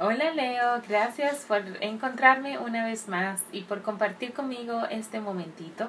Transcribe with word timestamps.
Hola 0.00 0.30
Leo, 0.30 0.80
gracias 0.88 1.38
por 1.38 1.60
encontrarme 1.80 2.56
una 2.56 2.84
vez 2.84 3.08
más 3.08 3.42
y 3.50 3.62
por 3.62 3.82
compartir 3.82 4.32
conmigo 4.32 4.84
este 4.90 5.18
momentito. 5.18 5.88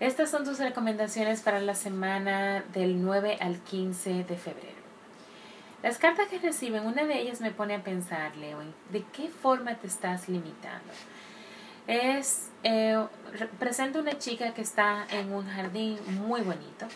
Estas 0.00 0.28
son 0.28 0.44
tus 0.44 0.58
recomendaciones 0.58 1.40
para 1.40 1.58
la 1.60 1.74
semana 1.74 2.62
del 2.74 3.02
9 3.02 3.38
al 3.40 3.60
15 3.60 4.24
de 4.24 4.36
febrero. 4.36 4.76
Las 5.82 5.96
cartas 5.96 6.28
que 6.28 6.40
reciben, 6.40 6.84
una 6.84 7.06
de 7.06 7.18
ellas 7.18 7.40
me 7.40 7.52
pone 7.52 7.74
a 7.74 7.82
pensar, 7.82 8.36
Leo, 8.36 8.58
de 8.90 9.02
qué 9.14 9.28
forma 9.28 9.76
te 9.76 9.86
estás 9.86 10.28
limitando. 10.28 10.92
Es, 11.86 12.50
eh, 12.64 13.02
presenta 13.58 13.98
una 13.98 14.18
chica 14.18 14.52
que 14.52 14.60
está 14.60 15.06
en 15.10 15.32
un 15.32 15.46
jardín 15.46 15.98
muy 16.20 16.42
bonito 16.42 16.86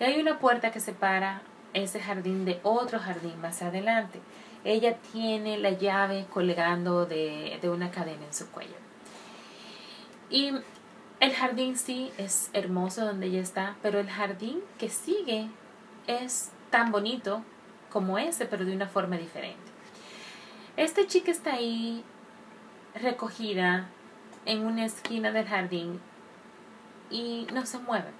y 0.00 0.02
hay 0.02 0.20
una 0.20 0.40
puerta 0.40 0.72
que 0.72 0.80
separa 0.80 1.40
ese 1.72 2.00
jardín 2.00 2.44
de 2.44 2.58
otro 2.64 2.98
jardín 2.98 3.40
más 3.40 3.62
adelante. 3.62 4.18
Ella 4.66 4.96
tiene 5.12 5.58
la 5.58 5.70
llave 5.70 6.26
colgando 6.28 7.06
de, 7.06 7.56
de 7.62 7.70
una 7.70 7.92
cadena 7.92 8.26
en 8.26 8.34
su 8.34 8.50
cuello. 8.50 8.74
Y 10.28 10.52
el 11.20 11.32
jardín 11.32 11.76
sí 11.76 12.10
es 12.18 12.50
hermoso 12.52 13.06
donde 13.06 13.26
ella 13.26 13.40
está, 13.40 13.76
pero 13.80 14.00
el 14.00 14.10
jardín 14.10 14.60
que 14.76 14.88
sigue 14.88 15.48
es 16.08 16.50
tan 16.70 16.90
bonito 16.90 17.44
como 17.92 18.18
ese, 18.18 18.44
pero 18.46 18.64
de 18.64 18.74
una 18.74 18.88
forma 18.88 19.16
diferente. 19.16 19.70
Esta 20.76 21.06
chica 21.06 21.30
está 21.30 21.54
ahí 21.54 22.02
recogida 23.00 23.86
en 24.46 24.66
una 24.66 24.84
esquina 24.84 25.30
del 25.30 25.46
jardín 25.46 26.00
y 27.08 27.46
no 27.54 27.64
se 27.66 27.78
mueve. 27.78 28.10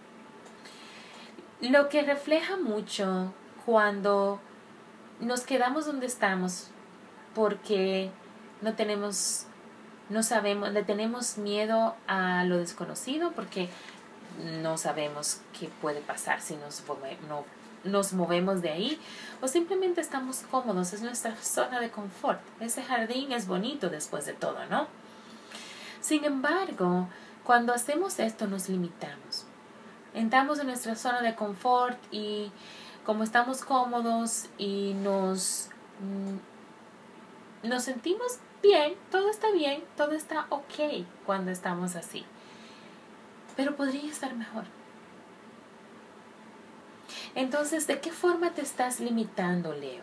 Lo 1.61 1.89
que 1.89 2.02
refleja 2.02 2.56
mucho 2.56 3.34
cuando 3.64 4.41
nos 5.20 5.42
quedamos 5.42 5.86
donde 5.86 6.06
estamos 6.06 6.69
porque 7.34 8.11
no 8.62 8.75
tenemos, 8.75 9.47
no 10.08 10.23
sabemos, 10.23 10.73
le 10.73 10.83
tenemos 10.84 11.39
miedo 11.39 11.95
a 12.06 12.45
lo 12.45 12.58
desconocido 12.58 13.33
porque 13.33 13.69
no 14.62 14.78
sabemos 14.78 15.41
qué 15.58 15.69
puede 15.81 16.00
pasar 16.00 16.41
si 16.41 16.56
nos, 16.56 16.83
no, 17.28 17.45
nos 17.84 18.12
movemos 18.12 18.62
de 18.62 18.70
ahí 18.70 19.00
o 19.41 19.48
simplemente 19.48 20.00
estamos 20.00 20.45
cómodos, 20.50 20.92
es 20.92 21.03
nuestra 21.03 21.36
zona 21.36 21.80
de 21.80 21.91
confort. 21.91 22.41
Ese 22.61 22.83
jardín 22.83 23.33
es 23.33 23.47
bonito 23.47 23.91
después 23.91 24.27
de 24.27 24.33
todo, 24.33 24.64
¿no? 24.67 24.89
Sin 26.01 26.25
embargo, 26.25 27.08
cuando 27.45 27.73
hacemos 27.73 28.19
esto 28.19 28.47
nos 28.47 28.69
limitamos. 28.69 29.47
Entramos 30.14 30.58
en 30.58 30.69
nuestra 30.69 30.97
zona 30.97 31.20
de 31.20 31.34
confort 31.34 31.98
y 32.11 32.51
como 33.06 33.22
estamos 33.22 33.64
cómodos 33.64 34.46
y 34.58 34.92
nos, 34.94 35.68
mm, 36.00 37.68
nos 37.68 37.84
sentimos 37.84 38.40
bien, 38.60 38.94
todo 39.12 39.30
está 39.30 39.52
bien, 39.52 39.84
todo 39.96 40.11
está 40.11 40.46
ok 40.50 41.06
cuando 41.24 41.52
estamos 41.52 41.95
así. 41.95 42.24
Pero 43.55 43.77
podría 43.77 44.11
estar 44.11 44.34
mejor. 44.34 44.64
Entonces, 47.36 47.86
¿de 47.86 48.00
qué 48.00 48.11
forma 48.11 48.50
te 48.50 48.62
estás 48.62 48.98
limitando, 48.98 49.72
Leo? 49.72 50.02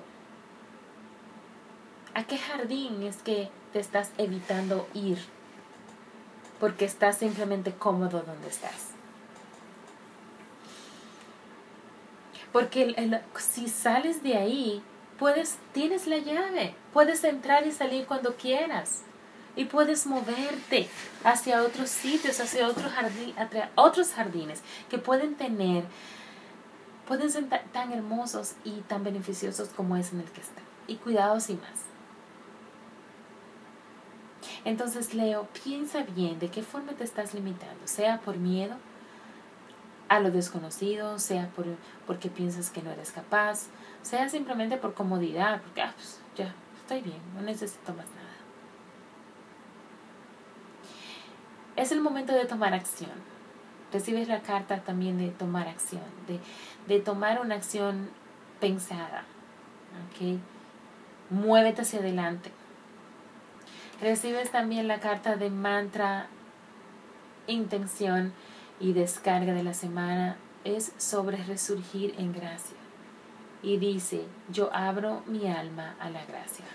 ¿A 2.13 2.23
qué 2.23 2.37
jardín 2.37 3.03
es 3.03 3.17
que 3.17 3.49
te 3.73 3.79
estás 3.79 4.11
evitando 4.17 4.87
ir? 4.93 5.17
Porque 6.59 6.85
estás 6.85 7.17
simplemente 7.17 7.73
cómodo 7.73 8.21
donde 8.21 8.47
estás. 8.47 8.93
Porque 12.53 12.95
si 13.37 13.67
sales 13.67 14.23
de 14.23 14.37
ahí, 14.37 14.83
puedes, 15.17 15.57
tienes 15.73 16.07
la 16.07 16.19
llave, 16.19 16.75
puedes 16.93 17.23
entrar 17.23 17.65
y 17.67 17.71
salir 17.71 18.05
cuando 18.05 18.35
quieras. 18.35 19.01
Y 19.55 19.65
puedes 19.65 20.05
moverte 20.07 20.87
hacia 21.23 21.61
otros 21.63 21.89
sitios, 21.89 22.39
hacia 22.39 22.67
otros, 22.67 22.91
otros 23.75 24.13
jardines 24.13 24.61
que 24.89 24.97
pueden 24.97 25.35
tener, 25.35 25.83
pueden 27.07 27.29
ser 27.29 27.47
tan 27.71 27.91
hermosos 27.91 28.53
y 28.63 28.81
tan 28.81 29.03
beneficiosos 29.03 29.69
como 29.69 29.97
es 29.97 30.13
en 30.13 30.21
el 30.21 30.31
que 30.31 30.41
está. 30.41 30.61
Y 30.87 30.95
cuidados 30.95 31.49
y 31.49 31.53
más. 31.55 31.93
Entonces, 34.65 35.13
Leo, 35.13 35.47
piensa 35.63 36.03
bien 36.03 36.39
de 36.39 36.49
qué 36.49 36.63
forma 36.63 36.93
te 36.93 37.03
estás 37.03 37.33
limitando, 37.33 37.85
sea 37.87 38.21
por 38.21 38.37
miedo, 38.37 38.75
a 40.13 40.19
lo 40.19 40.29
desconocido, 40.29 41.17
sea 41.17 41.49
por, 41.55 41.65
porque 42.05 42.29
piensas 42.29 42.69
que 42.69 42.83
no 42.83 42.91
eres 42.91 43.11
capaz, 43.11 43.67
sea 44.03 44.29
simplemente 44.29 44.77
por 44.77 44.93
comodidad, 44.93 45.59
porque 45.61 45.81
ah, 45.81 45.93
pues, 45.95 46.21
ya 46.35 46.53
estoy 46.79 47.01
bien, 47.01 47.19
no 47.33 47.41
necesito 47.41 47.93
más 47.93 48.05
nada. 48.05 48.29
Es 51.75 51.91
el 51.91 51.99
momento 51.99 52.31
de 52.31 52.45
tomar 52.45 52.75
acción. 52.75 53.33
Recibes 53.91 54.27
la 54.27 54.41
carta 54.41 54.81
también 54.83 55.17
de 55.17 55.29
tomar 55.29 55.67
acción, 55.67 56.03
de, 56.27 56.39
de 56.87 56.99
tomar 57.01 57.41
una 57.41 57.55
acción 57.55 58.11
pensada. 58.59 59.23
¿okay? 60.11 60.39
Muévete 61.31 61.81
hacia 61.81 61.99
adelante. 61.99 62.51
Recibes 63.99 64.51
también 64.51 64.87
la 64.87 64.99
carta 64.99 65.37
de 65.37 65.49
mantra, 65.49 66.27
intención 67.47 68.33
y 68.83 68.91
descarga 68.91 69.53
de 69.53 69.63
la 69.63 69.73
semana 69.73 70.35
es 70.65 70.91
sobre 70.97 71.37
resurgir 71.37 72.13
en 72.17 72.33
gracia. 72.33 72.75
Y 73.61 73.77
dice, 73.77 74.25
yo 74.49 74.69
abro 74.73 75.23
mi 75.25 75.47
alma 75.47 75.95
a 76.01 76.09
la 76.09 76.25
gracia. 76.25 76.65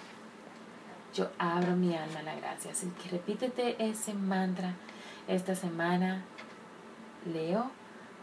Yo 1.14 1.28
abro 1.38 1.76
mi 1.76 1.94
alma 1.94 2.20
a 2.20 2.22
la 2.22 2.34
gracia. 2.36 2.70
Así 2.70 2.90
que 3.02 3.10
repítete 3.10 3.76
ese 3.78 4.14
mantra 4.14 4.72
esta 5.28 5.54
semana. 5.54 6.24
Leo 7.30 7.70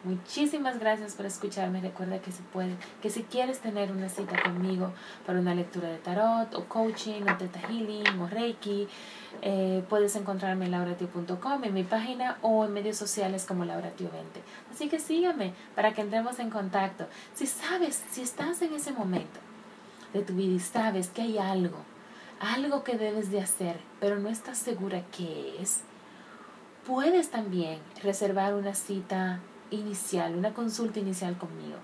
Muchísimas 0.06 0.78
gracias 0.78 1.16
por 1.16 1.26
escucharme. 1.26 1.82
Recuerda 1.82 2.20
que 2.20 2.32
si 2.32 2.44
puede, 2.44 2.76
que 3.02 3.10
si 3.10 3.24
quieres 3.24 3.58
tener 3.58 3.92
una 3.92 4.08
cita 4.08 4.40
conmigo 4.44 4.94
para 5.26 5.40
una 5.40 5.56
lectura 5.56 5.90
de 5.90 5.98
tarot 5.98 6.54
o 6.54 6.66
coaching 6.66 7.24
o 7.24 7.36
teta 7.38 7.60
healing 7.68 8.22
o 8.22 8.28
reiki, 8.28 8.88
eh, 9.42 9.84
puedes 9.90 10.16
encontrarme 10.16 10.66
en 10.66 10.72
lauratio.com 10.72 11.64
en 11.64 11.74
mi 11.74 11.84
página 11.84 12.38
o 12.44 12.66
en 12.66 12.74
medios 12.74 12.98
sociales 12.98 13.46
como 13.46 13.66
lauratio20. 13.66 14.44
Así 14.72 14.90
que 14.90 15.00
sígame 15.00 15.56
para 15.74 15.92
que 15.96 16.02
entremos 16.02 16.38
en 16.38 16.52
contacto. 16.52 17.08
Si 17.34 17.48
sabes, 17.48 18.04
si 18.12 18.22
estás 18.22 18.62
en 18.62 18.76
ese 18.76 18.92
momento 18.92 19.40
de 20.14 20.22
tu 20.22 20.36
vida 20.36 20.54
y 20.54 20.60
sabes 20.60 21.10
que 21.10 21.24
hay 21.24 21.40
algo, 21.40 21.80
algo 22.40 22.84
que 22.84 22.96
debes 22.96 23.32
de 23.32 23.42
hacer, 23.42 23.80
pero 24.00 24.20
no 24.20 24.30
estás 24.30 24.60
segura 24.60 25.02
qué 25.18 25.56
es, 25.60 25.82
puedes 26.86 27.32
también 27.32 27.80
reservar 28.04 28.54
una 28.54 28.76
cita 28.76 29.40
inicial, 29.72 30.36
una 30.36 30.54
consulta 30.54 31.00
inicial 31.00 31.38
conmigo, 31.38 31.78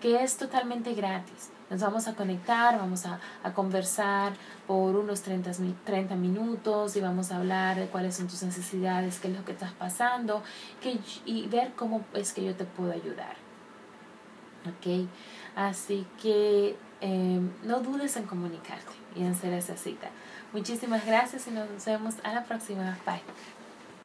que 0.00 0.22
es 0.22 0.36
totalmente 0.36 0.94
gratis. 0.94 1.50
Nos 1.70 1.80
vamos 1.80 2.06
a 2.08 2.14
conectar, 2.14 2.78
vamos 2.78 3.06
a, 3.06 3.18
conversar 3.54 4.34
por 4.66 4.96
unos 4.96 5.22
30, 5.22 5.50
30, 5.84 6.14
minutos 6.14 6.94
y 6.96 7.00
vamos 7.00 7.32
a 7.32 7.36
hablar 7.36 7.76
de 7.76 7.86
cuáles 7.86 8.14
son 8.14 8.28
tus 8.28 8.42
necesidades, 8.42 9.18
qué 9.18 9.28
es 9.28 9.36
lo 9.36 9.44
que 9.44 9.52
estás 9.52 9.72
pasando 9.72 10.42
que, 10.82 10.98
y 11.24 11.46
ver 11.48 11.72
cómo 11.74 12.04
es 12.12 12.32
que 12.32 12.44
yo 12.44 12.54
te 12.54 12.64
puedo 12.64 12.92
ayudar. 12.92 13.36
¿Ok? 14.66 15.08
Así 15.56 16.06
que 16.20 16.76
em, 17.00 17.50
no 17.64 17.80
dudes 17.80 18.16
en 18.16 18.24
comunicarte 18.24 18.92
y 19.14 19.22
en 19.22 19.32
hacer 19.32 19.52
esa 19.52 19.76
cita. 19.76 20.10
Muchísimas 20.52 21.04
gracias 21.06 21.46
y 21.48 21.50
nos 21.50 21.84
vemos 21.84 22.14
a 22.22 22.32
la 22.32 22.44
próxima. 22.44 22.98
Bye. 23.06 23.22